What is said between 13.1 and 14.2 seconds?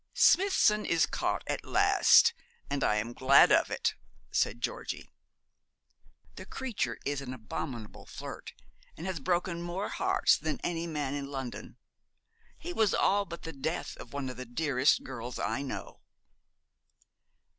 but the death of